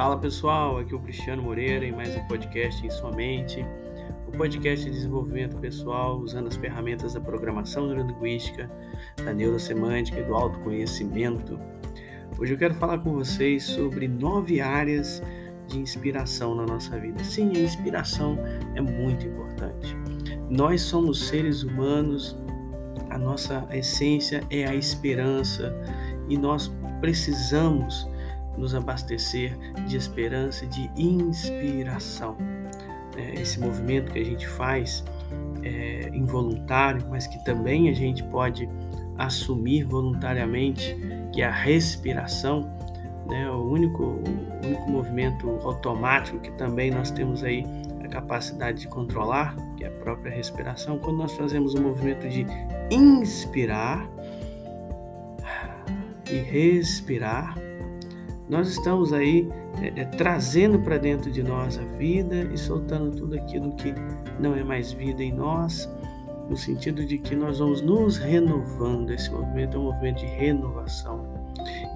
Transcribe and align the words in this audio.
Fala 0.00 0.16
pessoal, 0.16 0.78
aqui 0.78 0.94
é 0.94 0.96
o 0.96 0.98
Cristiano 0.98 1.42
Moreira 1.42 1.84
em 1.84 1.92
mais 1.92 2.16
um 2.16 2.26
podcast 2.26 2.86
em 2.86 2.88
sua 2.88 3.12
mente, 3.12 3.62
o 4.26 4.32
podcast 4.32 4.86
de 4.86 4.92
desenvolvimento 4.92 5.58
pessoal 5.58 6.16
usando 6.16 6.46
as 6.46 6.56
ferramentas 6.56 7.12
da 7.12 7.20
programação 7.20 7.86
neurolinguística, 7.86 8.70
da 9.22 9.34
neurosemântica 9.34 10.18
e 10.18 10.22
do 10.22 10.34
autoconhecimento. 10.34 11.60
Hoje 12.38 12.54
eu 12.54 12.56
quero 12.56 12.72
falar 12.76 13.00
com 13.00 13.12
vocês 13.12 13.62
sobre 13.62 14.08
nove 14.08 14.58
áreas 14.62 15.22
de 15.68 15.78
inspiração 15.78 16.54
na 16.54 16.64
nossa 16.64 16.98
vida. 16.98 17.22
Sim, 17.22 17.52
a 17.54 17.60
inspiração 17.60 18.38
é 18.74 18.80
muito 18.80 19.26
importante. 19.26 19.94
Nós 20.48 20.80
somos 20.80 21.28
seres 21.28 21.62
humanos, 21.62 22.38
a 23.10 23.18
nossa 23.18 23.68
essência 23.70 24.42
é 24.48 24.66
a 24.66 24.74
esperança 24.74 25.76
e 26.26 26.38
nós 26.38 26.72
precisamos 27.02 28.09
nos 28.56 28.74
abastecer 28.74 29.56
de 29.86 29.96
esperança, 29.96 30.66
de 30.66 30.90
inspiração. 30.96 32.36
É, 33.16 33.40
esse 33.40 33.58
movimento 33.60 34.12
que 34.12 34.18
a 34.18 34.24
gente 34.24 34.46
faz 34.46 35.04
é 35.62 36.08
involuntário, 36.14 37.06
mas 37.10 37.26
que 37.26 37.42
também 37.44 37.88
a 37.88 37.92
gente 37.92 38.22
pode 38.24 38.68
assumir 39.18 39.84
voluntariamente, 39.84 40.96
que 41.32 41.42
é 41.42 41.46
a 41.46 41.50
respiração, 41.50 42.70
né? 43.26 43.50
o, 43.50 43.70
único, 43.70 44.02
o 44.02 44.66
único 44.66 44.90
movimento 44.90 45.48
automático 45.62 46.38
que 46.38 46.50
também 46.52 46.90
nós 46.90 47.10
temos 47.10 47.44
aí 47.44 47.64
a 48.02 48.08
capacidade 48.08 48.80
de 48.80 48.88
controlar, 48.88 49.54
que 49.76 49.84
é 49.84 49.88
a 49.88 49.90
própria 49.90 50.34
respiração, 50.34 50.98
quando 50.98 51.18
nós 51.18 51.32
fazemos 51.36 51.74
o 51.74 51.82
movimento 51.82 52.26
de 52.28 52.46
inspirar 52.90 54.08
e 56.30 56.36
respirar, 56.36 57.56
nós 58.50 58.68
estamos 58.68 59.12
aí 59.12 59.48
é, 59.80 60.00
é, 60.00 60.04
trazendo 60.04 60.80
para 60.80 60.98
dentro 60.98 61.30
de 61.30 61.40
nós 61.40 61.78
a 61.78 61.84
vida 61.96 62.42
e 62.52 62.58
soltando 62.58 63.16
tudo 63.16 63.36
aquilo 63.36 63.72
que 63.76 63.94
não 64.40 64.56
é 64.56 64.64
mais 64.64 64.90
vida 64.92 65.22
em 65.22 65.32
nós, 65.32 65.88
no 66.48 66.56
sentido 66.56 67.06
de 67.06 67.16
que 67.16 67.36
nós 67.36 67.60
vamos 67.60 67.80
nos 67.80 68.16
renovando. 68.16 69.12
Esse 69.12 69.30
movimento 69.30 69.76
é 69.76 69.80
um 69.80 69.84
movimento 69.84 70.18
de 70.18 70.26
renovação. 70.26 71.24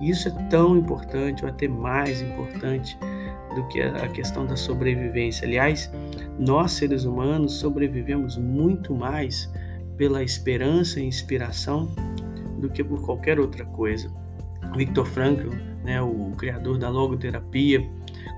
E 0.01 0.11
isso 0.11 0.29
é 0.29 0.31
tão 0.49 0.77
importante, 0.77 1.45
ou 1.45 1.51
até 1.51 1.67
mais 1.67 2.23
importante, 2.23 2.97
do 3.57 3.67
que 3.67 3.83
a 3.83 4.09
questão 4.09 4.47
da 4.47 4.55
sobrevivência. 4.57 5.47
Aliás, 5.47 5.91
nós 6.39 6.71
seres 6.73 7.05
humanos 7.05 7.55
sobrevivemos 7.55 8.37
muito 8.37 8.95
mais 8.95 9.53
pela 9.97 10.23
esperança 10.23 11.01
e 11.01 11.05
inspiração 11.05 11.93
do 12.59 12.69
que 12.71 12.85
por 12.85 13.03
qualquer 13.03 13.41
outra 13.41 13.65
coisa. 13.65 14.09
Viktor 14.77 15.07
Frankl, 15.07 15.51
né, 15.85 16.01
o 16.01 16.33
criador 16.37 16.79
da 16.79 16.89
logoterapia, 16.89 17.89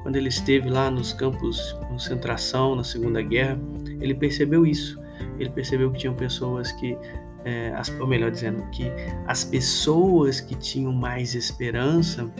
quando 0.02 0.16
ele 0.16 0.28
esteve 0.28 0.68
lá 0.68 0.90
nos 0.90 1.12
campos 1.12 1.56
de 1.56 1.86
concentração 1.88 2.76
na 2.76 2.84
Segunda 2.84 3.22
Guerra, 3.22 3.58
ele 4.00 4.14
percebeu 4.14 4.66
isso. 4.66 5.00
Ele 5.38 5.50
percebeu 5.50 5.90
que 5.90 5.98
tinham 5.98 6.14
pessoas 6.14 6.72
que, 6.72 6.96
é, 7.44 7.72
as, 7.74 7.88
ou 8.00 8.06
melhor 8.06 8.30
dizendo, 8.30 8.62
que 8.70 8.84
as 9.26 9.44
pessoas 9.44 10.40
que 10.40 10.54
tinham 10.54 10.92
mais 10.92 11.34
esperança, 11.34 12.30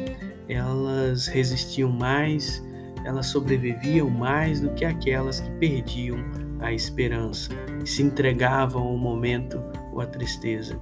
elas 0.49 1.27
resistiam 1.27 1.91
mais, 1.91 2.65
elas 3.05 3.27
sobreviviam 3.27 4.09
mais 4.11 4.61
do 4.61 4.71
que 4.71 4.85
aquelas 4.85 5.41
que 5.41 5.51
perdiam 5.53 6.19
a 6.61 6.73
esperança 6.73 7.51
e 7.83 7.89
se 7.89 8.03
entregavam 8.03 8.83
ao 8.83 8.97
momento 8.97 9.63
ou 9.93 10.01
à 10.01 10.07
tristeza. 10.07 10.81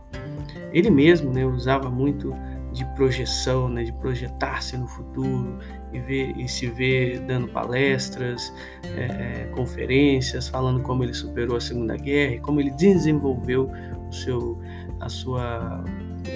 Ele 0.72 0.90
mesmo 0.90 1.32
né, 1.32 1.44
usava 1.44 1.90
muito 1.90 2.34
de 2.74 2.84
projeção, 2.96 3.68
né, 3.68 3.84
de 3.84 3.92
projetar-se 3.92 4.76
no 4.76 4.88
futuro 4.88 5.58
e, 5.92 6.00
ver, 6.00 6.36
e 6.36 6.48
se 6.48 6.66
ver 6.66 7.20
dando 7.20 7.46
palestras, 7.48 8.52
é, 8.96 9.04
é, 9.04 9.50
conferências, 9.54 10.48
falando 10.48 10.82
como 10.82 11.04
ele 11.04 11.14
superou 11.14 11.56
a 11.56 11.60
Segunda 11.60 11.96
Guerra 11.96 12.34
e 12.34 12.40
como 12.40 12.60
ele 12.60 12.70
desenvolveu 12.72 13.70
o 14.08 14.12
seu, 14.12 14.60
a 15.00 15.08
sua 15.08 15.84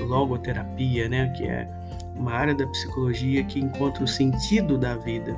logoterapia, 0.06 1.08
né, 1.08 1.28
que 1.36 1.44
é 1.44 1.68
uma 2.14 2.32
área 2.32 2.54
da 2.54 2.66
psicologia 2.68 3.42
que 3.44 3.58
encontra 3.58 4.04
o 4.04 4.08
sentido 4.08 4.78
da 4.78 4.96
vida. 4.96 5.36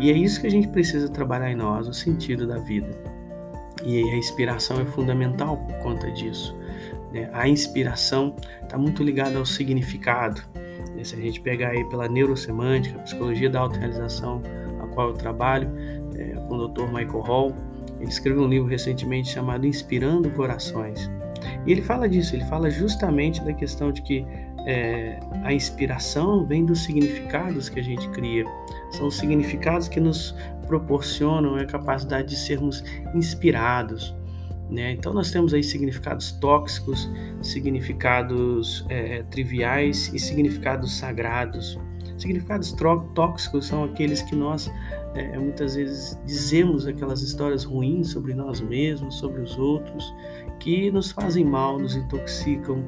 E 0.00 0.10
é 0.10 0.12
isso 0.12 0.40
que 0.40 0.48
a 0.48 0.50
gente 0.50 0.66
precisa 0.68 1.08
trabalhar 1.08 1.52
em 1.52 1.54
nós, 1.54 1.86
o 1.86 1.94
sentido 1.94 2.48
da 2.48 2.58
vida. 2.58 2.90
E 3.84 4.02
a 4.02 4.16
inspiração 4.16 4.80
é 4.80 4.84
fundamental 4.86 5.56
por 5.58 5.76
conta 5.78 6.10
disso. 6.10 6.55
Né? 7.16 7.30
A 7.32 7.48
inspiração 7.48 8.36
está 8.62 8.76
muito 8.76 9.02
ligada 9.02 9.38
ao 9.38 9.46
significado. 9.46 10.42
Né? 10.94 11.02
Se 11.02 11.14
a 11.14 11.18
gente 11.18 11.40
pegar 11.40 11.70
aí 11.70 11.82
pela 11.88 12.06
neurosemântica, 12.06 12.98
psicologia 13.00 13.48
da 13.48 13.60
autorrealização, 13.60 14.42
a 14.82 14.86
qual 14.88 15.08
eu 15.08 15.14
trabalho, 15.14 15.70
é, 16.14 16.34
com 16.46 16.56
o 16.56 16.68
Dr. 16.68 16.84
Michael 16.84 17.20
Hall, 17.20 17.56
ele 17.98 18.10
escreveu 18.10 18.42
um 18.42 18.48
livro 18.48 18.68
recentemente 18.68 19.30
chamado 19.30 19.66
Inspirando 19.66 20.30
Corações. 20.30 21.10
E 21.66 21.72
ele 21.72 21.82
fala 21.82 22.08
disso, 22.08 22.34
ele 22.34 22.44
fala 22.44 22.68
justamente 22.68 23.42
da 23.42 23.52
questão 23.52 23.90
de 23.90 24.02
que 24.02 24.26
é, 24.66 25.18
a 25.42 25.52
inspiração 25.54 26.44
vem 26.44 26.64
dos 26.66 26.80
significados 26.80 27.68
que 27.68 27.80
a 27.80 27.82
gente 27.82 28.08
cria. 28.10 28.44
São 28.90 29.06
os 29.06 29.16
significados 29.16 29.88
que 29.88 30.00
nos 30.00 30.34
proporcionam 30.66 31.56
a 31.56 31.64
capacidade 31.64 32.28
de 32.28 32.36
sermos 32.36 32.84
inspirados. 33.14 34.14
Né? 34.70 34.92
Então 34.92 35.12
nós 35.12 35.30
temos 35.30 35.54
aí 35.54 35.62
significados 35.62 36.32
tóxicos, 36.32 37.08
significados 37.40 38.84
é, 38.88 39.22
triviais 39.24 40.12
e 40.12 40.18
significados 40.18 40.96
sagrados. 40.96 41.78
Significados 42.18 42.74
tóxicos 43.14 43.66
são 43.66 43.84
aqueles 43.84 44.22
que 44.22 44.34
nós 44.34 44.70
é, 45.14 45.38
muitas 45.38 45.76
vezes 45.76 46.18
dizemos 46.24 46.86
aquelas 46.86 47.22
histórias 47.22 47.64
ruins 47.64 48.08
sobre 48.08 48.34
nós 48.34 48.60
mesmos, 48.60 49.16
sobre 49.16 49.40
os 49.40 49.58
outros, 49.58 50.14
que 50.60 50.90
nos 50.90 51.10
fazem 51.10 51.44
mal, 51.44 51.78
nos 51.78 51.96
intoxicam, 51.96 52.84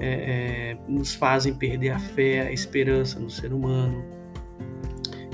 é, 0.00 0.72
é, 0.72 0.78
nos 0.88 1.14
fazem 1.14 1.54
perder 1.54 1.90
a 1.90 1.98
fé, 1.98 2.48
a 2.48 2.52
esperança 2.52 3.18
no 3.18 3.30
ser 3.30 3.52
humano. 3.52 4.04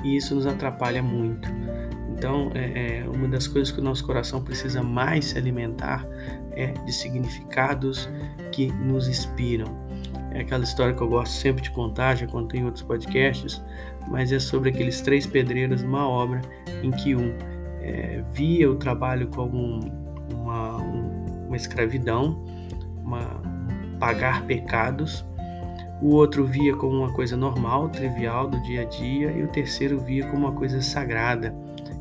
E 0.05 0.17
isso 0.17 0.35
nos 0.35 0.47
atrapalha 0.47 1.03
muito. 1.03 1.49
Então, 2.25 2.51
é, 2.55 3.01
é, 3.01 3.05
uma 3.07 3.29
das 3.29 3.47
coisas 3.47 3.71
que 3.71 3.79
o 3.81 3.85
nosso 3.85 4.03
coração 4.03 4.43
precisa 4.43 4.83
mais 4.83 5.27
se 5.27 5.37
alimentar 5.37 6.09
é 6.53 6.69
de 6.69 6.91
significados 6.91 8.09
que 8.51 8.73
nos 8.73 9.09
inspiram. 9.09 9.67
É 10.31 10.41
aquela 10.41 10.65
história 10.65 10.95
que 10.95 11.03
eu 11.03 11.09
gosto 11.09 11.35
sempre 11.35 11.63
de 11.63 11.71
contar, 11.71 12.15
já 12.15 12.27
contei 12.27 12.61
em 12.61 12.65
outros 12.65 12.83
podcasts, 12.83 13.63
mas 14.09 14.33
é 14.33 14.39
sobre 14.39 14.71
aqueles 14.71 15.03
três 15.03 15.27
pedreiros 15.27 15.83
numa 15.83 16.09
obra 16.09 16.41
em 16.83 16.91
que 16.93 17.15
um 17.15 17.37
é, 17.83 18.25
via 18.33 18.71
o 18.71 18.77
trabalho 18.77 19.29
como 19.29 19.81
uma, 20.33 20.79
uma 20.79 21.57
escravidão, 21.57 22.43
uma, 23.05 23.43
pagar 24.01 24.47
pecados, 24.47 25.27
o 26.01 26.15
outro 26.15 26.47
via 26.47 26.75
como 26.75 27.01
uma 27.01 27.13
coisa 27.13 27.37
normal, 27.37 27.91
trivial 27.91 28.49
do 28.49 28.59
dia 28.63 28.81
a 28.81 28.85
dia, 28.85 29.31
e 29.31 29.43
o 29.43 29.49
terceiro 29.49 30.01
via 30.01 30.27
como 30.27 30.47
uma 30.47 30.53
coisa 30.53 30.81
sagrada, 30.81 31.55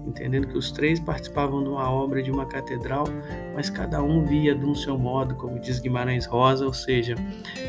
entendendo 0.05 0.47
que 0.47 0.57
os 0.57 0.71
três 0.71 0.99
participavam 0.99 1.63
de 1.63 1.69
uma 1.69 1.89
obra 1.89 2.21
de 2.21 2.31
uma 2.31 2.45
catedral, 2.45 3.05
mas 3.55 3.69
cada 3.69 4.01
um 4.01 4.25
via 4.25 4.55
de 4.55 4.65
um 4.65 4.75
seu 4.75 4.97
modo, 4.97 5.35
como 5.35 5.59
diz 5.59 5.79
Guimarães 5.79 6.25
Rosa, 6.25 6.65
ou 6.65 6.73
seja, 6.73 7.15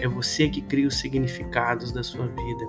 é 0.00 0.08
você 0.08 0.48
que 0.48 0.60
cria 0.60 0.86
os 0.86 0.98
significados 0.98 1.92
da 1.92 2.02
sua 2.02 2.26
vida, 2.26 2.64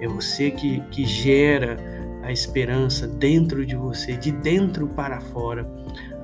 é 0.00 0.08
você 0.08 0.50
que, 0.50 0.80
que 0.90 1.04
gera 1.04 1.76
a 2.22 2.32
esperança 2.32 3.06
dentro 3.06 3.64
de 3.64 3.76
você, 3.76 4.16
de 4.16 4.32
dentro 4.32 4.88
para 4.88 5.20
fora. 5.20 5.64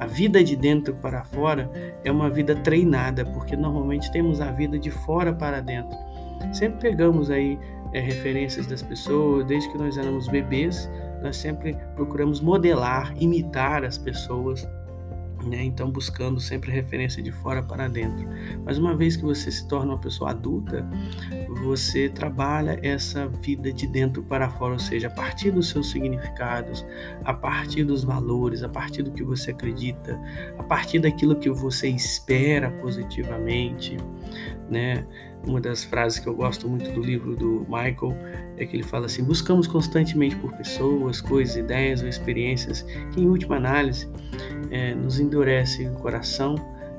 A 0.01 0.07
vida 0.07 0.43
de 0.43 0.57
dentro 0.57 0.95
para 0.95 1.23
fora 1.23 1.71
é 2.03 2.11
uma 2.11 2.29
vida 2.29 2.57
treinada, 2.57 3.25
porque 3.25 3.57
normalmente 3.57 4.11
temos 4.11 4.41
a 4.41 4.51
vida 4.51 4.77
de 4.77 4.91
fora 4.91 5.33
para 5.33 5.61
dentro. 5.61 5.97
Sempre 6.53 6.91
pegamos 6.91 7.31
aí 7.31 7.57
é, 7.93 8.01
referências 8.01 8.67
das 8.67 8.83
pessoas, 8.83 9.45
desde 9.47 9.71
que 9.71 9.79
nós 9.79 9.97
éramos 9.97 10.27
bebês, 10.27 10.91
nós 11.23 11.37
sempre 11.37 11.77
procuramos 11.95 12.41
modelar, 12.41 13.15
imitar 13.17 13.85
as 13.85 13.97
pessoas, 13.97 14.69
né? 15.45 15.63
então 15.63 15.91
buscando 15.91 16.41
sempre 16.41 16.71
referência 16.71 17.23
de 17.23 17.31
fora 17.31 17.63
para 17.63 17.89
dentro. 17.89 18.29
Mas 18.65 18.79
uma 18.79 18.95
vez 18.95 19.17
que 19.17 19.23
você 19.23 19.51
se 19.51 19.67
torna 19.67 19.93
uma 19.93 19.99
pessoa 19.99 20.31
adulta, 20.31 20.89
você 21.63 22.09
trabalha 22.09 22.79
essa 22.83 23.29
vida 23.29 23.73
de 23.73 23.87
dentro 23.87 24.23
para 24.23 24.49
fora, 24.49 24.75
ou 24.75 24.79
seja, 24.79 25.09
a 25.09 25.11
partir 25.11 25.51
dos 25.51 25.69
seus 25.69 25.91
significados, 25.91 26.85
a 27.25 27.35
partir 27.35 27.85
dos 27.85 28.05
valores, 28.05 28.63
a 28.63 28.69
partir 28.69 29.03
do 29.03 29.11
que 29.11 29.23
você 29.23 29.51
acredita, 29.51 30.21
a 30.59 30.63
partir 30.63 30.99
daquilo 30.99 31.37
que 31.37 31.51
você 31.51 31.89
espera 31.89 32.71
positivamente, 32.71 33.97
né? 34.71 35.07
Uma 35.47 35.61
das 35.61 35.83
frases 35.83 36.21
que 36.21 36.29
eu 36.29 36.35
gosto 36.35 36.69
muito 36.69 36.91
do 36.93 37.01
livro 37.01 37.35
do 37.35 37.67
Michael 37.69 38.17
é 38.57 38.65
que 38.65 38.77
ele 38.77 38.85
fala 38.85 39.07
assim: 39.07 39.25
buscamos 39.25 39.67
constantemente 39.67 40.37
por 40.37 40.53
pessoas, 40.53 41.21
coisas, 41.21 41.57
ideias 41.57 42.01
ou 42.01 42.09
experiências 42.09 42.83
que, 43.13 43.21
em 43.21 43.29
última 43.29 43.57
análise, 43.57 44.09
é, 44.71 44.95
nos 44.95 45.19
endurecem 45.19 45.91
o 45.91 45.95
coração 45.95 46.55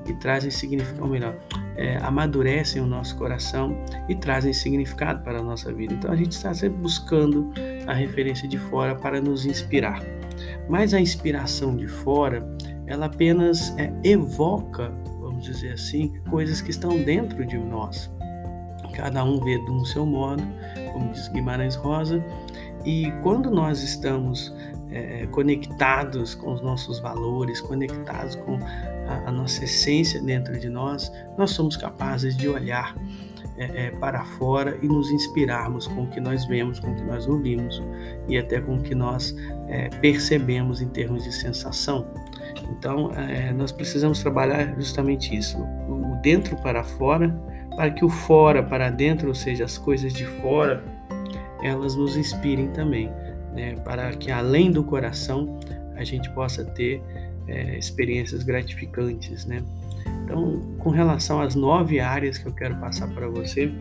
e 0.06 0.14
trazem 0.14 0.52
significado, 0.52 1.04
ou 1.04 1.10
melhor, 1.10 1.36
é, 1.76 1.98
amadurecem 1.98 2.82
o 2.82 2.86
nosso 2.86 3.16
coração 3.18 3.76
e 4.08 4.16
trazem 4.16 4.54
significado 4.54 5.24
para 5.24 5.40
a 5.40 5.44
nossa 5.44 5.72
vida. 5.74 5.94
Então 5.94 6.12
a 6.12 6.16
gente 6.16 6.32
está 6.32 6.54
sempre 6.54 6.78
buscando 6.78 7.52
a 7.88 7.94
referência 7.94 8.48
de 8.48 8.58
fora 8.58 8.96
para 8.96 9.22
nos 9.22 9.46
inspirar. 9.46 10.02
Mas 10.70 10.94
a 10.94 11.00
inspiração 11.00 11.76
de 11.76 11.88
fora, 11.88 12.46
ela 12.86 13.06
apenas 13.06 13.76
é, 13.78 13.94
evoca, 14.04 14.92
vamos 15.20 15.44
dizer 15.44 15.74
assim, 15.74 16.14
coisas 16.30 16.62
que 16.62 16.72
estão 16.72 16.98
dentro 16.98 17.46
de 17.46 17.58
nós. 17.58 18.12
Cada 18.94 19.24
um 19.24 19.40
vê 19.44 19.58
de 19.58 19.72
um 19.72 19.84
seu 19.84 20.06
modo, 20.06 20.44
como 20.92 21.12
diz 21.12 21.28
Guimarães 21.30 21.76
Rosa, 21.76 22.24
e 22.86 23.12
quando 23.24 23.50
nós 23.50 23.82
estamos 23.82 24.54
é, 24.92 25.26
conectados 25.32 26.36
com 26.36 26.54
os 26.54 26.62
nossos 26.62 27.00
valores, 27.00 27.60
conectados 27.60 28.36
com 28.36 28.60
a, 29.26 29.32
nossa 29.32 29.64
essência 29.64 30.22
dentro 30.22 30.60
de 30.60 30.70
nós, 30.70 31.12
nós 31.38 31.52
somos 31.52 31.78
capazes 31.78 32.36
de 32.36 32.48
olhar 32.48 32.96
é, 33.58 33.86
é, 33.86 33.92
para 33.92 34.24
fora 34.24 34.78
e 34.82 34.88
nos 34.88 35.12
inspirarmos 35.12 35.88
com 35.88 36.04
o 36.04 36.08
que 36.08 36.20
nós 36.20 36.46
vemos, 36.46 36.80
com 36.80 36.92
o 36.92 36.96
que 36.96 37.04
nós 37.04 37.28
ouvimos 37.28 37.82
e 38.28 38.38
até 38.38 38.60
com 38.60 38.76
o 38.76 38.82
que 38.82 38.96
nós 38.96 39.36
é, 39.68 39.90
percebemos 39.90 40.82
em 40.82 40.88
termos 40.88 41.24
de 41.24 41.32
sensação. 41.32 42.08
Então, 42.72 43.12
é, 43.14 43.52
nós 43.54 43.72
precisamos 43.72 44.20
trabalhar 44.20 44.76
justamente 44.76 45.36
isso, 45.36 45.58
o 45.60 46.18
dentro 46.22 46.56
para 46.58 46.84
fora, 46.84 47.30
para 47.76 47.92
que 47.92 48.06
o 48.06 48.10
fora 48.10 48.64
para 48.64 48.90
dentro, 48.90 49.28
ou 49.28 49.36
seja, 49.36 49.66
as 49.66 49.78
coisas 49.78 50.14
de 50.14 50.26
fora, 50.26 50.84
elas 51.62 51.96
nos 51.96 52.16
inspirem 52.18 52.68
também 52.70 53.12
né, 53.54 53.76
para 53.84 54.12
que 54.12 54.32
além 54.32 54.72
do 54.72 54.84
coração 54.84 55.60
a 55.96 56.04
gente 56.04 56.30
possa 56.32 56.66
ter 56.66 57.02
é, 57.48 57.78
experiências 57.78 58.44
gratificantes, 58.44 59.46
né? 59.46 59.64
Então, 60.24 60.62
com 60.80 60.90
relação 60.90 61.42
às 61.42 61.56
nove 61.56 62.00
áreas 62.00 62.38
que 62.38 62.48
eu 62.48 62.54
quero 62.54 62.76
passar 62.78 63.08
para 63.10 63.28
você, 63.28 63.72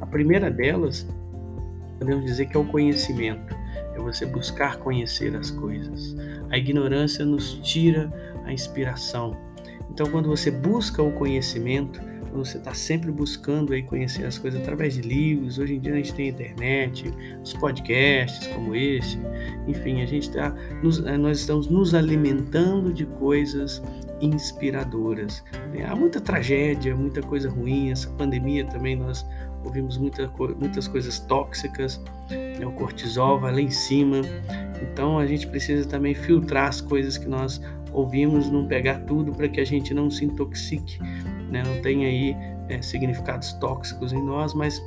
a 0.00 0.06
primeira 0.06 0.50
delas, 0.50 1.06
podemos 1.98 2.24
dizer 2.24 2.46
que 2.46 2.56
é 2.56 2.60
o 2.60 2.64
conhecimento, 2.64 3.54
é 3.94 3.98
você 3.98 4.26
buscar 4.26 4.76
conhecer 4.78 5.34
as 5.36 5.50
coisas. 5.50 6.16
A 6.50 6.58
ignorância 6.58 7.24
nos 7.24 7.54
tira 7.62 8.12
a 8.44 8.52
inspiração. 8.52 9.36
Então, 9.90 10.10
quando 10.10 10.28
você 10.28 10.50
busca 10.50 11.02
o 11.02 11.12
conhecimento, 11.12 12.00
você 12.38 12.58
está 12.58 12.74
sempre 12.74 13.10
buscando 13.12 13.72
aí 13.72 13.82
conhecer 13.82 14.24
as 14.24 14.38
coisas 14.38 14.60
através 14.60 14.94
de 14.94 15.02
livros. 15.02 15.58
Hoje 15.58 15.74
em 15.74 15.80
dia 15.80 15.92
a 15.92 15.96
gente 15.96 16.14
tem 16.14 16.28
internet, 16.28 17.12
os 17.42 17.52
podcasts 17.54 18.46
como 18.48 18.74
esse, 18.74 19.18
enfim, 19.66 20.02
a 20.02 20.06
gente 20.06 20.28
está, 20.28 20.54
eh, 21.06 21.16
nós 21.16 21.38
estamos 21.40 21.68
nos 21.68 21.94
alimentando 21.94 22.92
de 22.92 23.06
coisas 23.06 23.82
inspiradoras. 24.20 25.44
Né? 25.72 25.84
Há 25.84 25.94
muita 25.94 26.20
tragédia, 26.20 26.94
muita 26.94 27.22
coisa 27.22 27.48
ruim. 27.48 27.90
Essa 27.90 28.10
pandemia 28.10 28.64
também 28.66 28.96
nós 28.96 29.24
ouvimos 29.64 29.96
muita, 29.96 30.30
muitas 30.58 30.88
coisas 30.88 31.20
tóxicas, 31.20 32.02
né? 32.30 32.66
o 32.66 32.72
cortisol 32.72 33.38
vai 33.38 33.52
lá 33.52 33.60
em 33.60 33.70
cima. 33.70 34.20
Então 34.82 35.18
a 35.18 35.26
gente 35.26 35.46
precisa 35.46 35.88
também 35.88 36.14
filtrar 36.14 36.68
as 36.68 36.80
coisas 36.80 37.16
que 37.16 37.28
nós 37.28 37.60
ouvimos, 37.92 38.50
não 38.50 38.66
pegar 38.66 39.00
tudo 39.00 39.32
para 39.32 39.48
que 39.48 39.60
a 39.60 39.64
gente 39.64 39.94
não 39.94 40.10
se 40.10 40.24
intoxique 40.24 40.98
né? 41.54 41.62
não 41.62 41.80
tem 41.80 42.04
aí 42.04 42.36
é, 42.68 42.82
significados 42.82 43.52
tóxicos 43.54 44.12
em 44.12 44.22
nós, 44.22 44.52
mas 44.54 44.82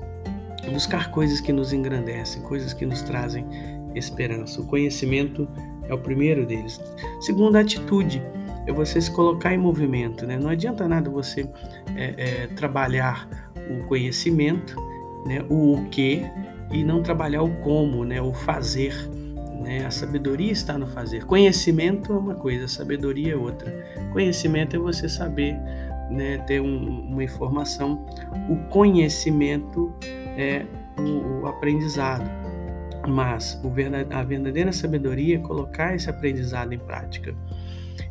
buscar 0.71 1.11
coisas 1.11 1.39
que 1.39 1.53
nos 1.53 1.71
engrandecem, 1.71 2.41
coisas 2.41 2.73
que 2.73 2.85
nos 2.85 3.01
trazem 3.01 3.45
esperança. 3.95 4.61
O 4.61 4.65
conhecimento 4.65 5.47
é 5.87 5.93
o 5.93 5.97
primeiro 5.97 6.45
deles. 6.45 6.79
Segundo, 7.21 7.55
a 7.55 7.61
atitude 7.61 8.21
é 8.67 8.73
você 8.73 8.99
se 8.99 9.09
colocar 9.09 9.53
em 9.53 9.57
movimento. 9.57 10.25
Né? 10.25 10.37
Não 10.37 10.49
adianta 10.49 10.87
nada 10.87 11.09
você 11.09 11.49
é, 11.95 12.13
é, 12.17 12.47
trabalhar 12.47 13.27
o 13.69 13.85
conhecimento, 13.85 14.75
né? 15.25 15.43
o 15.49 15.73
o 15.73 15.85
que, 15.85 16.25
e 16.71 16.83
não 16.83 17.01
trabalhar 17.01 17.43
o 17.43 17.49
como, 17.61 18.03
né? 18.03 18.21
o 18.21 18.33
fazer. 18.33 18.93
Né? 19.63 19.85
A 19.85 19.91
sabedoria 19.91 20.51
está 20.51 20.77
no 20.77 20.85
fazer. 20.85 21.23
Conhecimento 21.25 22.11
é 22.11 22.17
uma 22.17 22.35
coisa, 22.35 22.67
sabedoria 22.67 23.33
é 23.33 23.37
outra. 23.37 23.73
Conhecimento 24.11 24.75
é 24.75 24.79
você 24.79 25.07
saber 25.07 25.55
né, 26.09 26.37
ter 26.39 26.61
um, 26.61 27.01
uma 27.01 27.23
informação, 27.23 28.05
o 28.49 28.55
conhecimento 28.69 29.93
é 30.37 30.65
o, 30.97 31.41
o 31.43 31.47
aprendizado. 31.47 32.29
Mas 33.07 33.59
o 33.63 33.69
verdade, 33.69 34.13
a 34.13 34.23
verdadeira 34.23 34.71
sabedoria 34.73 35.35
é 35.37 35.39
colocar 35.39 35.95
esse 35.95 36.09
aprendizado 36.09 36.73
em 36.73 36.79
prática. 36.79 37.33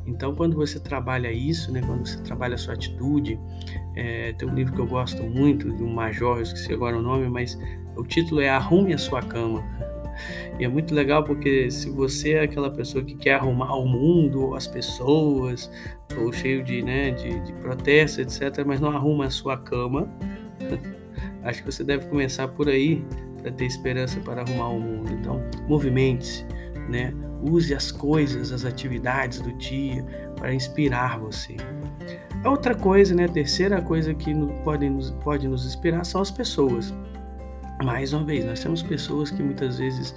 Então, 0.06 0.34
quando 0.34 0.56
você 0.56 0.78
trabalha 0.78 1.31
isso, 1.32 1.72
né, 1.72 1.82
quando 1.84 2.06
você 2.06 2.19
trabalha 2.22 2.54
a 2.54 2.58
sua 2.58 2.75
atitude, 2.75 3.38
é, 3.94 4.32
tem 4.32 4.49
um 4.49 4.54
livro 4.54 4.72
que 4.72 4.78
eu 4.78 4.87
gosto 4.87 5.22
muito, 5.25 5.75
de 5.75 5.82
um 5.82 5.92
major, 5.92 6.37
eu 6.37 6.42
esqueci 6.42 6.72
agora 6.72 6.96
o 6.96 7.02
nome, 7.02 7.28
mas 7.28 7.58
o 7.96 8.04
título 8.04 8.40
é 8.40 8.49
Arrume 8.49 8.94
a 8.94 8.99
Sua 8.99 9.20
Cama. 9.20 9.64
E 10.58 10.64
é 10.64 10.68
muito 10.68 10.94
legal 10.94 11.24
porque 11.24 11.70
se 11.70 11.90
você 11.90 12.32
é 12.34 12.42
aquela 12.42 12.70
pessoa 12.70 13.04
que 13.04 13.14
quer 13.14 13.34
arrumar 13.34 13.74
o 13.76 13.86
mundo, 13.86 14.54
as 14.54 14.66
pessoas, 14.66 15.70
ou 16.18 16.32
cheio 16.32 16.62
de, 16.62 16.82
né, 16.82 17.10
de, 17.10 17.40
de 17.40 17.52
protestos, 17.54 18.18
etc., 18.18 18.64
mas 18.66 18.80
não 18.80 18.90
arruma 18.90 19.26
a 19.26 19.30
sua 19.30 19.56
cama, 19.56 20.08
acho 21.42 21.62
que 21.62 21.72
você 21.72 21.84
deve 21.84 22.06
começar 22.06 22.48
por 22.48 22.68
aí 22.68 23.04
para 23.40 23.52
ter 23.52 23.66
esperança 23.66 24.18
para 24.20 24.42
arrumar 24.42 24.68
o 24.70 24.80
mundo. 24.80 25.12
Então, 25.12 25.40
movimente-se, 25.68 26.44
né? 26.88 27.12
Use 27.42 27.74
as 27.74 27.92
coisas, 27.92 28.50
as 28.50 28.64
atividades 28.64 29.40
do 29.40 29.52
dia 29.52 30.04
para 30.36 30.52
inspirar 30.54 31.18
você. 31.18 31.56
A 32.42 32.50
outra 32.50 32.74
coisa, 32.74 33.14
né, 33.14 33.24
a 33.24 33.28
terceira 33.28 33.80
coisa 33.82 34.14
que 34.14 34.32
pode 34.64 34.88
nos, 34.88 35.10
pode 35.22 35.46
nos 35.48 35.66
inspirar 35.66 36.04
são 36.04 36.20
as 36.20 36.30
pessoas. 36.30 36.94
Mais 37.84 38.12
uma 38.14 38.25
vez, 38.25 38.44
nós 38.44 38.61
temos 38.61 38.82
pessoas 38.82 39.31
que 39.31 39.43
muitas 39.43 39.78
vezes 39.78 40.14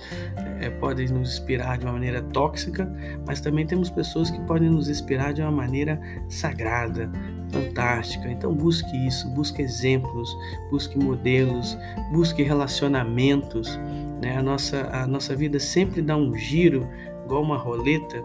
é, 0.62 0.70
podem 0.70 1.08
nos 1.10 1.34
inspirar 1.34 1.78
de 1.78 1.86
uma 1.86 1.94
maneira 1.94 2.22
tóxica, 2.22 2.90
mas 3.28 3.42
também 3.42 3.66
temos 3.66 3.90
pessoas 3.90 4.32
que 4.32 4.40
podem 4.42 4.70
nos 4.70 4.88
inspirar 4.88 5.34
de 5.34 5.42
uma 5.42 5.52
maneira 5.52 6.00
sagrada, 6.30 7.12
fantástica. 7.52 8.30
Então 8.32 8.54
busque 8.54 8.96
isso, 9.06 9.30
busque 9.32 9.62
exemplos, 9.62 10.34
busque 10.72 10.98
modelos, 10.98 11.78
busque 12.12 12.44
relacionamentos. 12.44 13.78
Né? 14.22 14.38
A, 14.38 14.42
nossa, 14.42 14.90
a 14.94 15.06
nossa 15.06 15.36
vida 15.36 15.60
sempre 15.60 16.02
dá 16.02 16.16
um 16.16 16.34
giro, 16.36 16.88
igual 17.26 17.44
uma 17.44 17.58
roleta, 17.58 18.24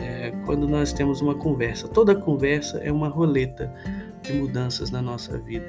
é, 0.00 0.32
quando 0.44 0.66
nós 0.66 0.92
temos 0.92 1.20
uma 1.20 1.36
conversa. 1.36 1.86
Toda 1.86 2.16
conversa 2.16 2.78
é 2.78 2.90
uma 2.90 3.08
roleta 3.08 3.72
de 4.22 4.32
mudanças 4.32 4.90
na 4.90 5.00
nossa 5.00 5.38
vida. 5.38 5.66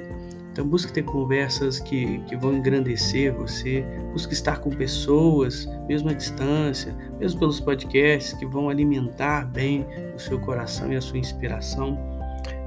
Então 0.54 0.64
busque 0.64 0.92
ter 0.92 1.02
conversas 1.02 1.80
que, 1.80 2.20
que 2.28 2.36
vão 2.36 2.54
engrandecer 2.54 3.34
você, 3.34 3.84
busque 4.12 4.34
estar 4.34 4.60
com 4.60 4.70
pessoas, 4.70 5.68
mesmo 5.88 6.10
à 6.10 6.12
distância, 6.12 6.94
mesmo 7.18 7.40
pelos 7.40 7.58
podcasts, 7.58 8.34
que 8.34 8.46
vão 8.46 8.68
alimentar 8.68 9.46
bem 9.46 9.84
o 10.14 10.18
seu 10.20 10.38
coração 10.38 10.92
e 10.92 10.96
a 10.96 11.00
sua 11.00 11.18
inspiração. 11.18 11.98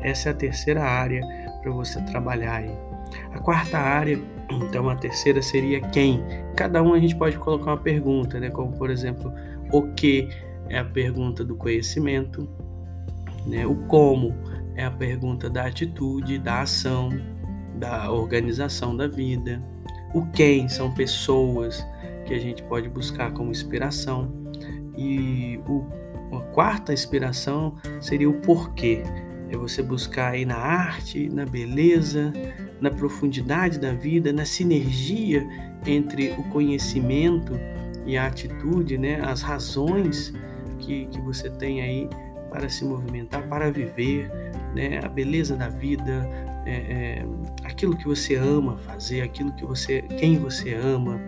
Essa 0.02 0.28
é 0.28 0.32
a 0.34 0.36
terceira 0.36 0.84
área 0.84 1.22
para 1.62 1.72
você 1.72 2.02
trabalhar 2.02 2.58
aí. 2.58 2.78
A 3.32 3.40
quarta 3.40 3.78
área, 3.78 4.20
então 4.52 4.90
a 4.90 4.96
terceira 4.98 5.42
seria 5.42 5.80
quem. 5.80 6.22
Cada 6.58 6.84
um 6.84 6.94
a 6.94 7.00
gente 7.00 7.16
pode 7.16 7.38
colocar 7.38 7.72
uma 7.72 7.78
pergunta, 7.78 8.38
né? 8.38 8.50
Como 8.50 8.74
por 8.74 8.90
exemplo, 8.90 9.32
o 9.72 9.84
que 9.94 10.28
é 10.68 10.78
a 10.78 10.84
pergunta 10.84 11.42
do 11.42 11.56
conhecimento, 11.56 12.50
né? 13.46 13.66
O 13.66 13.78
como 13.88 14.36
é 14.76 14.84
a 14.84 14.92
pergunta 14.92 15.50
da 15.50 15.68
atitude, 15.68 16.38
da 16.38 16.64
ação, 16.64 17.37
da 17.78 18.12
organização 18.12 18.96
da 18.96 19.08
vida. 19.08 19.62
O 20.14 20.26
quem 20.28 20.68
são 20.68 20.94
pessoas 20.94 21.86
que 22.26 22.34
a 22.34 22.40
gente 22.40 22.62
pode 22.64 22.90
buscar 22.90 23.32
como 23.32 23.52
inspiração. 23.52 24.32
E 24.98 25.60
o, 25.68 25.86
a 26.36 26.42
quarta 26.54 26.94
inspiração 26.94 27.76
seria 28.02 28.30
o 28.30 28.34
porquê. 28.34 29.04
É 29.50 29.56
você 29.56 29.82
buscar 29.82 30.34
aí 30.34 30.46
na 30.46 30.58
arte, 30.58 31.30
na 31.30 31.46
beleza, 31.46 32.34
na 32.82 32.92
profundidade 32.92 33.80
da 33.80 33.94
vida, 33.94 34.34
na 34.34 34.46
sinergia 34.46 35.48
entre 35.86 36.32
o 36.32 36.44
conhecimento 36.50 37.54
e 38.06 38.18
a 38.18 38.28
atitude, 38.28 38.98
né? 38.98 39.22
as 39.22 39.42
razões 39.42 40.34
que, 40.80 41.06
que 41.06 41.22
você 41.22 41.50
tem 41.50 41.82
aí 41.82 42.10
para 42.50 42.68
se 42.68 42.84
movimentar, 42.84 43.48
para 43.48 43.72
viver, 43.72 44.30
né? 44.76 45.00
a 45.04 45.08
beleza 45.08 45.56
da 45.56 45.70
vida, 45.70 46.30
é, 46.68 46.72
é, 46.72 47.26
aquilo 47.64 47.96
que 47.96 48.06
você 48.06 48.36
ama 48.36 48.76
fazer, 48.78 49.22
aquilo 49.22 49.54
que 49.54 49.64
você, 49.66 50.02
quem 50.02 50.38
você 50.38 50.74
ama. 50.74 51.20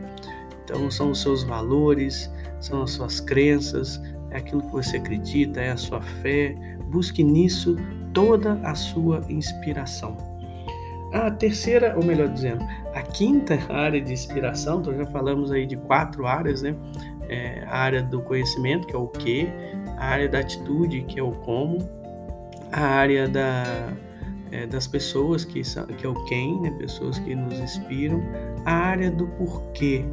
Então 0.64 0.92
são 0.92 1.12
os 1.12 1.22
seus 1.22 1.44
valores, 1.44 2.30
são 2.60 2.84
as 2.84 2.92
suas 2.92 3.22
crenças, 3.22 4.02
é 4.32 4.38
aquilo 4.38 4.62
que 4.62 4.72
você 4.72 4.98
acredita, 4.98 5.62
é 5.62 5.72
a 5.72 5.78
sua 5.78 6.02
fé. 6.02 6.54
Busque 6.92 7.24
nisso 7.24 7.78
toda 8.14 8.60
a 8.64 8.76
sua 8.76 9.22
inspiração. 9.30 10.18
A 11.14 11.32
terceira, 11.32 11.96
ou 11.96 12.04
melhor 12.04 12.28
dizendo, 12.28 12.64
a 12.94 13.02
quinta 13.02 13.58
área 13.72 14.02
de 14.02 14.12
inspiração, 14.12 14.82
então 14.82 14.94
já 14.94 15.06
falamos 15.06 15.54
aí 15.54 15.66
de 15.66 15.78
quatro 15.78 16.28
áreas, 16.28 16.62
né? 16.62 16.76
É 17.30 17.64
a 17.66 17.78
área 17.78 18.04
do 18.04 18.22
conhecimento, 18.22 18.88
que 18.88 18.96
é 18.96 19.00
o 19.00 19.08
que, 19.08 19.48
a 19.98 20.06
área 20.06 20.28
da 20.28 20.40
atitude, 20.40 21.02
que 21.04 21.20
é 21.20 21.24
o 21.24 21.32
como, 21.32 21.78
a 22.72 22.82
área 22.82 23.28
da, 23.28 23.94
é, 24.52 24.66
das 24.66 24.88
pessoas 24.88 25.46
que, 25.46 25.64
são, 25.64 25.86
que 25.86 26.06
é 26.06 26.10
o 26.10 26.26
quem, 26.26 26.60
né? 26.62 26.72
pessoas 26.72 27.20
que 27.20 27.36
nos 27.36 27.60
inspiram, 27.60 28.22
a 28.66 28.74
área 28.74 29.12
do 29.12 29.28
porquê, 29.28 30.06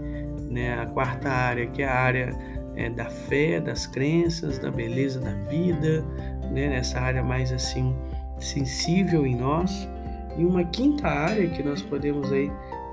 né? 0.51 0.79
a 0.79 0.87
quarta 0.87 1.29
área, 1.29 1.67
que 1.67 1.83
é 1.83 1.89
a 1.89 1.95
área 1.95 2.37
é, 2.75 2.91
da 2.91 3.07
fé, 3.07 3.61
das 3.61 3.87
crenças, 3.87 4.59
da 4.59 4.71
beleza 4.71 5.21
da 5.21 5.33
vida, 5.49 6.05
né? 6.51 6.69
nessa 6.69 7.01
área 7.01 7.23
mais 7.23 7.53
assim 7.53 7.95
sensível 8.39 9.27
em 9.27 9.37
nós. 9.37 9.89
E 10.37 10.45
uma 10.45 10.65
quinta 10.65 11.09
área 11.09 11.49
que 11.49 11.63
nós 11.63 11.83
podemos 11.83 12.31
aí 12.31 12.51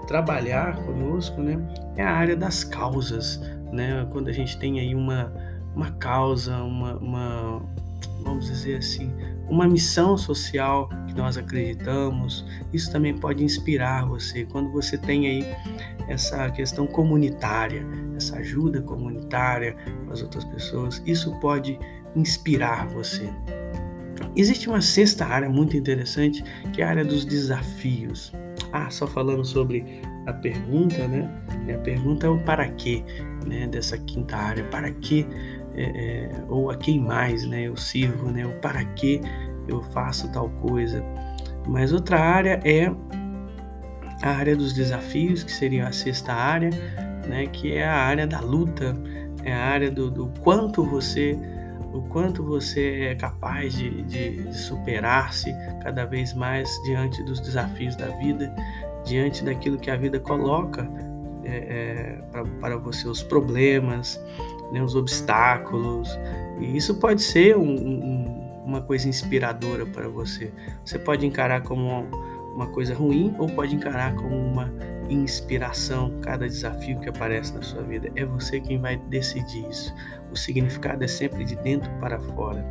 trabalhar 0.08 0.78
conosco, 0.84 1.42
né, 1.42 1.60
é 1.96 2.04
a 2.04 2.12
área 2.12 2.36
das 2.36 2.64
causas, 2.64 3.42
né? 3.72 4.06
Quando 4.12 4.28
a 4.28 4.32
gente 4.32 4.58
tem 4.58 4.80
aí 4.80 4.94
uma, 4.94 5.34
uma 5.76 5.92
causa, 5.92 6.58
uma, 6.62 6.98
uma 6.98 7.62
vamos 8.24 8.46
dizer 8.46 8.78
assim, 8.78 9.14
uma 9.54 9.68
missão 9.68 10.18
social 10.18 10.90
que 11.08 11.14
nós 11.14 11.38
acreditamos, 11.38 12.44
isso 12.74 12.92
também 12.92 13.16
pode 13.16 13.44
inspirar 13.44 14.06
você. 14.06 14.46
Quando 14.46 14.72
você 14.72 14.98
tem 14.98 15.28
aí 15.28 15.46
essa 16.08 16.50
questão 16.50 16.88
comunitária, 16.88 17.86
essa 18.18 18.38
ajuda 18.38 18.82
comunitária 18.82 19.76
com 20.06 20.12
as 20.12 20.22
outras 20.24 20.44
pessoas, 20.46 21.02
isso 21.06 21.32
pode 21.40 21.80
inspirar 22.16 22.88
você. 22.88 23.30
Existe 24.36 24.68
uma 24.68 24.82
sexta 24.82 25.26
área 25.26 25.48
muito 25.48 25.78
interessante, 25.78 26.44
que 26.74 26.82
é 26.82 26.86
a 26.86 26.90
área 26.90 27.06
dos 27.06 27.24
desafios. 27.24 28.34
Ah, 28.72 28.90
só 28.90 29.06
falando 29.06 29.46
sobre 29.46 30.02
a 30.26 30.34
pergunta, 30.34 31.08
né? 31.08 31.30
A 31.72 31.78
pergunta 31.78 32.26
é 32.26 32.30
o 32.30 32.40
para 32.40 32.68
quê, 32.70 33.04
né? 33.46 33.68
Dessa 33.68 33.98
quinta 34.00 34.36
área, 34.36 34.64
para 34.66 34.90
que 34.92 35.28
é, 35.76 35.84
é, 35.84 36.32
ou 36.48 36.70
a 36.70 36.76
quem 36.76 37.00
mais, 37.00 37.46
né? 37.46 37.64
Eu 37.64 37.76
sirvo, 37.76 38.30
né? 38.32 38.46
O 38.46 38.54
para 38.60 38.84
que 38.84 39.22
eu 39.68 39.82
faço 39.82 40.32
tal 40.32 40.50
coisa. 40.50 41.04
Mas 41.68 41.94
outra 41.94 42.20
área 42.20 42.60
é 42.64 42.92
a 44.22 44.30
área 44.30 44.56
dos 44.56 44.74
desafios, 44.74 45.44
que 45.44 45.52
seria 45.52 45.88
a 45.88 45.92
sexta 45.92 46.34
área, 46.34 46.70
né? 47.28 47.48
Que 47.48 47.74
é 47.74 47.86
a 47.86 47.96
área 47.96 48.28
da 48.28 48.40
luta, 48.40 48.96
é 49.44 49.54
a 49.54 49.66
área 49.66 49.92
do, 49.92 50.10
do 50.10 50.28
quanto 50.42 50.84
você 50.84 51.38
o 51.94 52.02
quanto 52.02 52.44
você 52.44 53.10
é 53.12 53.16
capaz 53.16 53.76
de, 53.76 54.02
de, 54.02 54.44
de 54.46 54.58
superar-se 54.58 55.54
cada 55.84 56.06
vez 56.06 56.34
mais 56.34 56.68
diante 56.86 57.22
dos 57.24 57.40
desafios 57.40 57.96
da 57.96 58.08
vida, 58.08 58.52
diante 59.06 59.44
daquilo 59.44 59.78
que 59.78 59.92
a 59.92 59.96
vida 59.96 60.20
coloca 60.20 60.90
é, 61.46 62.18
é, 62.34 62.44
para 62.60 62.78
você, 62.78 63.08
os 63.08 63.22
problemas, 63.22 64.20
né, 64.72 64.82
os 64.82 64.96
obstáculos. 64.96 66.18
E 66.60 66.78
isso 66.78 66.96
pode 66.96 67.22
ser 67.22 67.58
um, 67.58 67.64
um, 67.64 68.64
uma 68.66 68.82
coisa 68.82 69.08
inspiradora 69.08 69.86
para 69.86 70.08
você. 70.08 70.52
Você 70.84 70.98
pode 70.98 71.26
encarar 71.26 71.62
como 71.62 72.08
uma 72.54 72.68
coisa 72.68 72.94
ruim 72.94 73.36
ou 73.38 73.48
pode 73.48 73.76
encarar 73.76 74.16
como 74.16 74.36
uma 74.36 74.72
inspiração 75.10 76.14
cada 76.22 76.48
desafio 76.48 77.00
que 77.00 77.10
aparece 77.10 77.54
na 77.54 77.62
sua 77.62 77.82
vida. 77.84 78.12
É 78.16 78.26
você 78.26 78.60
quem 78.60 78.80
vai 78.80 78.98
decidir 79.10 79.68
isso. 79.70 79.94
O 80.32 80.36
significado 80.36 81.04
é 81.04 81.08
sempre 81.08 81.44
de 81.44 81.56
dentro 81.58 81.92
para 82.00 82.20
fora. 82.20 82.64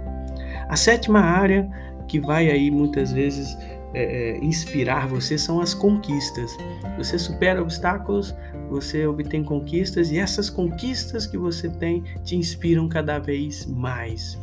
A 0.69 0.77
sétima 0.77 1.21
área 1.21 1.69
que 2.09 2.21
vai 2.21 2.51
aí 2.51 2.71
muitas 2.71 3.13
vezes 3.13 3.57
é, 3.95 4.03
é 4.03 4.45
inspirar 4.45 5.07
você 5.07 5.37
são 5.39 5.61
as 5.61 5.75
conquistas. 5.75 6.57
Você 6.97 7.19
supera 7.19 7.63
obstáculos, 7.63 8.35
você 8.69 9.07
obtém 9.07 9.45
conquistas 9.45 10.11
e 10.11 10.19
essas 10.19 10.49
conquistas 10.49 11.27
que 11.27 11.37
você 11.37 11.69
tem 11.69 12.03
te 12.25 12.37
inspiram 12.37 12.89
cada 12.89 13.19
vez 13.19 13.67
mais. 13.67 14.39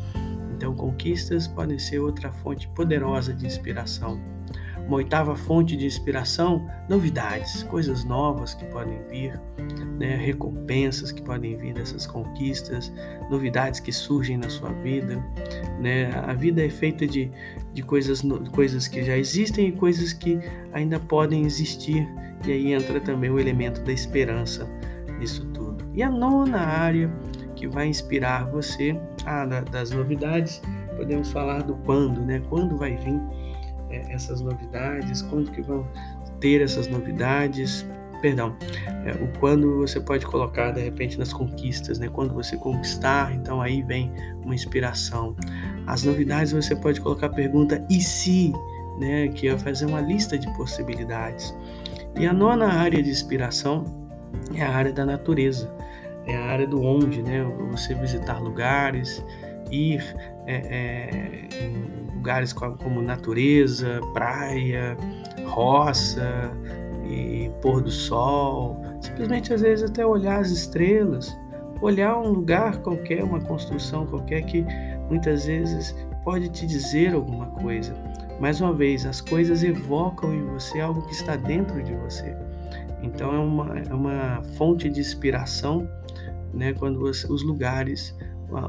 Então, 0.56 0.76
conquistas 0.76 1.48
podem 1.48 1.80
ser 1.80 2.00
outra 2.00 2.32
fonte 2.32 2.68
poderosa 2.70 3.34
de 3.34 3.46
inspiração. 3.46 4.20
Uma 4.86 4.98
oitava 4.98 5.36
fonte 5.36 5.78
de 5.78 5.86
inspiração, 5.86 6.68
novidades, 6.90 7.64
coisas 7.64 8.04
novas 8.04 8.56
que 8.56 8.66
podem 8.66 9.00
vir, 9.10 9.40
né? 10.00 10.16
recompensas 10.16 11.12
que 11.12 11.22
podem 11.22 11.58
vir 11.58 11.74
dessas 11.74 12.08
conquistas, 12.08 12.92
novidades 13.30 13.82
que 13.82 13.92
surgem 13.92 14.38
na 14.38 14.50
sua 14.50 14.72
vida. 14.72 15.22
Né? 15.80 16.10
A 16.26 16.34
vida 16.34 16.66
é 16.66 16.70
feita 16.70 17.06
de, 17.06 17.30
de 17.74 17.84
coisas, 17.84 18.24
coisas 18.54 18.88
que 18.88 19.04
já 19.04 19.18
existem 19.18 19.68
e 19.68 19.72
coisas 19.74 20.14
que 20.14 20.40
ainda 20.72 21.00
podem 21.00 21.46
existir. 21.46 22.08
E 22.48 22.52
aí 22.52 22.74
entra 22.74 23.02
também 23.02 23.30
o 23.30 23.38
elemento 23.38 23.82
da 23.82 23.92
esperança 23.92 24.66
nisso 25.20 25.46
tudo. 25.48 25.86
E 25.94 26.02
a 26.02 26.10
nona 26.10 26.60
área 26.60 27.12
que 27.58 27.68
vai 27.68 27.88
inspirar 27.88 28.50
você, 28.50 28.98
ah, 29.26 29.46
das 29.46 29.92
novidades, 29.92 30.62
podemos 30.96 31.30
falar 31.30 31.62
do 31.64 31.76
quando, 31.76 32.22
né? 32.22 32.42
Quando 32.48 32.78
vai 32.78 32.96
vir 32.96 33.20
é, 33.90 34.14
essas 34.14 34.40
novidades, 34.40 35.22
quando 35.24 35.52
que 35.52 35.62
vão 35.62 35.86
ter 36.40 36.62
essas 36.62 36.88
novidades, 36.88 37.86
perdão, 38.22 38.56
é, 39.06 39.12
o 39.24 39.28
quando 39.40 39.78
você 39.78 40.00
pode 40.00 40.26
colocar 40.26 40.72
de 40.72 40.82
repente 40.82 41.18
nas 41.18 41.34
conquistas, 41.34 42.00
né? 42.00 42.10
Quando 42.10 42.34
você 42.34 42.58
conquistar, 42.58 43.34
então 43.34 43.62
aí 43.62 43.82
vem 43.82 44.12
uma 44.44 44.54
inspiração. 44.54 45.36
As 45.88 46.04
novidades 46.04 46.52
você 46.52 46.76
pode 46.76 47.02
colocar 47.02 47.28
a 47.28 47.30
pergunta 47.30 47.86
e 47.90 48.02
se, 48.02 48.54
né? 49.00 49.28
Que 49.30 49.48
é 49.48 49.58
fazer 49.58 49.86
uma 49.86 50.02
lista 50.02 50.38
de 50.38 50.48
possibilidades. 50.56 51.56
E 52.18 52.26
a 52.26 52.34
nona 52.34 52.68
área 52.68 53.02
de 53.02 53.10
inspiração 53.10 53.86
é 54.54 54.64
a 54.64 54.72
área 54.72 54.92
da 54.92 55.06
natureza, 55.06 55.74
é 56.26 56.36
a 56.36 56.46
área 56.46 56.68
do 56.68 56.82
onde, 56.82 57.22
né? 57.22 57.44
Você 57.72 57.94
visitar 57.94 58.40
lugares, 58.40 59.24
ir 59.72 60.04
é, 60.46 60.56
é, 60.56 61.64
em 61.64 62.16
lugares 62.16 62.52
como 62.52 63.02
natureza, 63.02 64.02
praia, 64.14 64.98
roça, 65.46 66.52
e 67.10 67.50
pôr 67.62 67.82
do 67.82 67.90
sol, 67.90 68.80
simplesmente 69.02 69.54
às 69.54 69.62
vezes 69.62 69.90
até 69.90 70.06
olhar 70.06 70.40
as 70.40 70.52
estrelas, 70.52 71.36
olhar 71.82 72.18
um 72.18 72.30
lugar 72.30 72.78
qualquer, 72.82 73.24
uma 73.24 73.42
construção 73.42 74.06
qualquer 74.06 74.44
que 74.44 74.66
muitas 75.10 75.46
vezes 75.46 75.96
pode 76.24 76.50
te 76.50 76.68
dizer 76.68 77.14
alguma 77.14 77.48
coisa. 77.48 77.94
Mais 78.40 78.62
uma 78.62 78.72
vez, 78.72 79.06
as 79.06 79.20
coisas 79.20 79.64
evocam 79.64 80.34
em 80.34 80.46
você 80.46 80.80
algo 80.80 81.02
que 81.02 81.14
está 81.14 81.36
dentro 81.36 81.84
de 81.84 81.94
você. 81.96 82.36
Então 83.02 83.34
é 83.34 83.40
uma, 83.40 83.80
é 83.80 83.94
uma 83.94 84.42
fonte 84.58 84.90
de 84.90 85.00
inspiração, 85.00 85.90
né, 86.54 86.74
quando 86.74 87.00
você, 87.00 87.32
os 87.32 87.44
lugares 87.44 88.16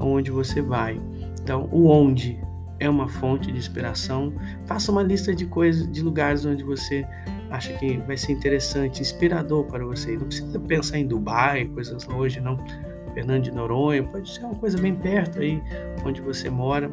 onde 0.01 0.31
você 0.31 0.61
vai. 0.61 1.01
Então, 1.43 1.69
o 1.73 1.89
onde 1.89 2.39
é 2.81 2.89
uma 2.89 3.07
fonte 3.07 3.53
de 3.53 3.59
inspiração. 3.59 4.33
Faça 4.67 4.91
uma 4.91 5.03
lista 5.03 5.35
de 5.35 5.47
coisas, 5.47 5.91
de 5.91 6.03
lugares 6.03 6.45
onde 6.45 6.65
você 6.65 7.07
acha 7.51 7.73
que 7.75 7.99
vai 7.99 8.17
ser 8.17 8.33
interessante, 8.33 9.01
inspirador 9.01 9.65
para 9.65 9.85
você. 9.85 10.17
Não 10.17 10.27
precisa 10.27 10.61
pensar 10.61 10.99
em 10.99 11.07
Dubai, 11.07 11.67
coisas 11.67 12.05
longe, 12.07 12.41
não. 12.41 12.59
Fernando 13.13 13.43
de 13.43 13.51
Noronha, 13.51 14.05
pode 14.05 14.33
ser 14.33 14.45
uma 14.45 14.55
coisa 14.55 14.79
bem 14.79 14.95
perto 14.95 15.41
aí 15.41 15.61
onde 16.05 16.21
você 16.21 16.49
mora. 16.49 16.91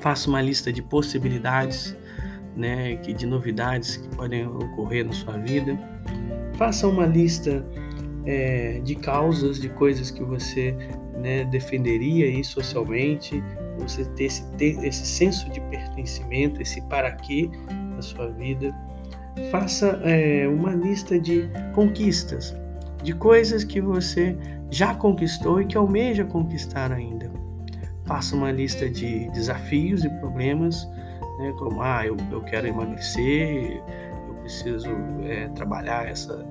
Faça 0.00 0.28
uma 0.28 0.40
lista 0.40 0.72
de 0.72 0.82
possibilidades, 0.82 1.96
né, 2.56 2.96
de 2.96 3.26
novidades 3.26 3.98
que 3.98 4.08
podem 4.16 4.46
ocorrer 4.46 5.04
na 5.04 5.12
sua 5.12 5.36
vida. 5.36 5.78
Faça 6.54 6.88
uma 6.88 7.04
lista 7.04 7.64
é, 8.24 8.80
de 8.82 8.94
causas, 8.94 9.60
de 9.60 9.68
coisas 9.68 10.10
que 10.10 10.22
você 10.24 10.74
né, 11.18 11.44
defenderia 11.44 12.26
aí 12.26 12.42
socialmente, 12.42 13.42
você 13.78 14.04
ter 14.04 14.24
esse, 14.24 14.50
ter 14.52 14.82
esse 14.84 15.06
senso 15.06 15.50
de 15.50 15.60
pertencimento, 15.62 16.62
esse 16.62 16.80
para 16.82 17.12
quê 17.12 17.50
na 17.94 18.02
sua 18.02 18.28
vida. 18.30 18.74
Faça 19.50 20.00
é, 20.04 20.46
uma 20.48 20.72
lista 20.72 21.18
de 21.18 21.48
conquistas, 21.74 22.56
de 23.02 23.12
coisas 23.12 23.64
que 23.64 23.80
você 23.80 24.36
já 24.70 24.94
conquistou 24.94 25.60
e 25.60 25.66
que 25.66 25.76
almeja 25.76 26.24
conquistar 26.24 26.92
ainda. 26.92 27.30
Faça 28.04 28.36
uma 28.36 28.52
lista 28.52 28.88
de 28.88 29.28
desafios 29.30 30.04
e 30.04 30.08
problemas, 30.20 30.88
né, 31.38 31.52
como 31.58 31.82
ah, 31.82 32.06
eu, 32.06 32.16
eu 32.30 32.40
quero 32.42 32.66
emagrecer, 32.66 33.82
eu 34.28 34.34
preciso 34.36 34.90
é, 35.24 35.48
trabalhar 35.48 36.06
essa, 36.08 36.46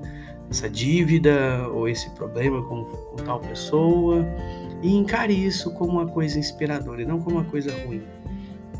essa 0.49 0.69
dívida 0.69 1.67
ou 1.69 1.87
esse 1.87 2.09
problema 2.11 2.61
com, 2.63 2.83
com 2.83 3.15
tal 3.17 3.39
pessoa 3.39 4.25
e 4.81 4.95
encare 4.95 5.33
isso 5.33 5.71
como 5.71 5.93
uma 5.93 6.07
coisa 6.07 6.37
inspiradora 6.37 7.01
e 7.01 7.05
não 7.05 7.19
como 7.19 7.37
uma 7.37 7.45
coisa 7.45 7.71
ruim. 7.85 8.03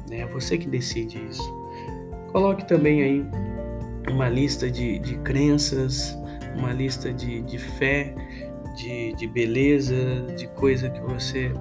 Né? 0.09 0.19
É 0.19 0.25
você 0.25 0.57
que 0.57 0.67
decide 0.67 1.23
isso. 1.29 1.63
Coloque 2.31 2.67
também 2.67 3.01
aí 3.01 3.25
uma 4.09 4.29
lista 4.29 4.69
de, 4.69 4.99
de 4.99 5.15
crenças, 5.19 6.17
uma 6.55 6.73
lista 6.73 7.11
de, 7.11 7.41
de 7.41 7.57
fé, 7.57 8.13
de, 8.75 9.13
de 9.13 9.27
beleza, 9.27 9.95
de 10.35 10.47
coisa 10.49 10.89
que 10.89 11.01
você 11.01 11.51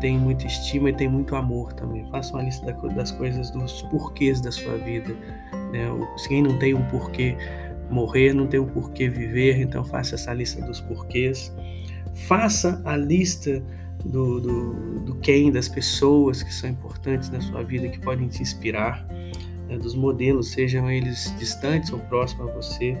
tem 0.00 0.18
muita 0.18 0.46
estima 0.46 0.90
e 0.90 0.92
tem 0.92 1.08
muito 1.08 1.34
amor 1.36 1.72
também. 1.72 2.08
Faça 2.10 2.34
uma 2.34 2.42
lista 2.42 2.72
das 2.94 3.10
coisas, 3.12 3.50
dos 3.50 3.82
porquês 3.82 4.40
da 4.40 4.52
sua 4.52 4.76
vida. 4.78 5.14
Né? 5.72 5.88
Quem 6.28 6.42
não 6.42 6.58
tem 6.58 6.74
um 6.74 6.84
porquê 6.88 7.36
morrer, 7.90 8.32
não 8.32 8.46
tem 8.46 8.60
um 8.60 8.66
porquê 8.66 9.08
viver, 9.08 9.60
então 9.60 9.84
faça 9.84 10.16
essa 10.16 10.32
lista 10.32 10.64
dos 10.64 10.80
porquês. 10.80 11.54
Faça 12.26 12.80
a 12.84 12.96
lista 12.96 13.62
do, 14.04 14.40
do, 14.40 15.00
do 15.00 15.14
quem, 15.16 15.50
das 15.50 15.68
pessoas 15.68 16.42
que 16.42 16.52
são 16.52 16.70
importantes 16.70 17.30
na 17.30 17.40
sua 17.40 17.62
vida, 17.62 17.88
que 17.88 18.00
podem 18.00 18.28
te 18.28 18.42
inspirar. 18.42 19.06
Né, 19.68 19.78
dos 19.78 19.94
modelos, 19.94 20.50
sejam 20.50 20.90
eles 20.90 21.34
distantes 21.38 21.92
ou 21.92 21.98
próximos 22.00 22.48
a 22.48 22.52
você. 22.52 22.96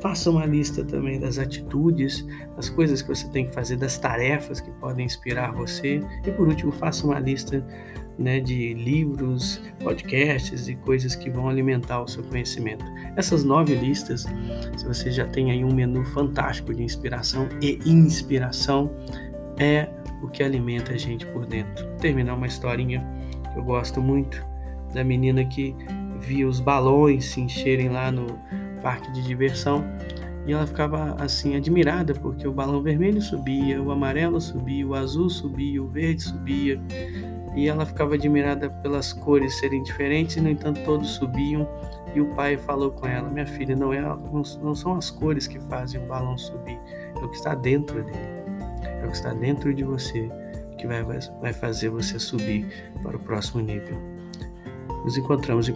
Faça 0.00 0.30
uma 0.30 0.46
lista 0.46 0.82
também 0.82 1.20
das 1.20 1.38
atitudes, 1.38 2.26
das 2.56 2.70
coisas 2.70 3.02
que 3.02 3.08
você 3.08 3.28
tem 3.28 3.46
que 3.46 3.52
fazer, 3.52 3.76
das 3.76 3.98
tarefas 3.98 4.60
que 4.60 4.70
podem 4.72 5.04
inspirar 5.04 5.52
você. 5.52 6.00
E 6.26 6.30
por 6.30 6.48
último, 6.48 6.72
faça 6.72 7.06
uma 7.06 7.18
lista 7.18 7.62
né, 8.18 8.40
de 8.40 8.74
livros, 8.74 9.60
podcasts 9.82 10.68
e 10.68 10.74
coisas 10.74 11.14
que 11.14 11.28
vão 11.28 11.48
alimentar 11.48 12.02
o 12.02 12.08
seu 12.08 12.22
conhecimento. 12.24 12.84
Essas 13.16 13.44
nove 13.44 13.74
listas, 13.74 14.26
se 14.76 14.86
você 14.86 15.10
já 15.10 15.26
tem 15.26 15.50
aí 15.50 15.64
um 15.64 15.72
menu 15.72 16.04
fantástico 16.06 16.72
de 16.74 16.82
inspiração 16.82 17.48
e 17.62 17.78
inspiração, 17.84 18.90
é 19.58 19.88
o 20.22 20.28
que 20.28 20.42
alimenta 20.42 20.92
a 20.92 20.96
gente 20.96 21.26
por 21.26 21.46
dentro. 21.46 21.86
Terminar 21.96 22.34
uma 22.34 22.46
historinha 22.46 23.06
que 23.52 23.58
eu 23.58 23.64
gosto 23.64 24.00
muito 24.00 24.44
da 24.92 25.04
menina 25.04 25.44
que 25.44 25.74
via 26.20 26.46
os 26.46 26.60
balões 26.60 27.26
se 27.26 27.40
encherem 27.40 27.88
lá 27.88 28.10
no 28.10 28.26
parque 28.82 29.10
de 29.12 29.22
diversão. 29.22 29.84
E 30.46 30.52
ela 30.52 30.66
ficava 30.66 31.16
assim 31.18 31.54
admirada 31.56 32.14
porque 32.14 32.48
o 32.48 32.52
balão 32.52 32.82
vermelho 32.82 33.20
subia, 33.20 33.80
o 33.80 33.90
amarelo 33.90 34.40
subia, 34.40 34.86
o 34.86 34.94
azul 34.94 35.28
subia, 35.28 35.82
o 35.82 35.88
verde 35.88 36.22
subia. 36.22 36.80
E 37.54 37.68
ela 37.68 37.84
ficava 37.84 38.14
admirada 38.14 38.70
pelas 38.70 39.12
cores 39.12 39.58
serem 39.58 39.82
diferentes 39.82 40.36
no 40.36 40.48
entanto 40.48 40.80
todos 40.84 41.10
subiam. 41.10 41.68
E 42.14 42.20
o 42.20 42.26
pai 42.34 42.56
falou 42.56 42.90
com 42.90 43.06
ela 43.06 43.28
minha 43.30 43.46
filha 43.46 43.76
não 43.76 43.92
é 43.92 44.00
não, 44.00 44.42
não 44.62 44.74
são 44.74 44.96
as 44.96 45.10
cores 45.10 45.46
que 45.46 45.60
fazem 45.60 46.02
o 46.02 46.06
balão 46.06 46.36
subir 46.36 46.78
é 47.20 47.24
o 47.24 47.28
que 47.28 47.36
está 47.36 47.54
dentro 47.54 48.02
dele. 48.02 48.40
É 48.82 49.04
o 49.04 49.10
que 49.10 49.16
está 49.16 49.32
dentro 49.32 49.72
de 49.74 49.84
você 49.84 50.30
que 50.78 50.86
vai, 50.86 51.04
vai 51.04 51.52
fazer 51.52 51.90
você 51.90 52.18
subir 52.18 52.66
para 53.02 53.16
o 53.16 53.20
próximo 53.20 53.60
nível. 53.60 53.98
Nos 55.04 55.16
encontramos 55.16 55.68
em 55.68 55.72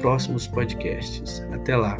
próximos 0.00 0.46
podcasts. 0.46 1.42
Até 1.52 1.76
lá! 1.76 1.98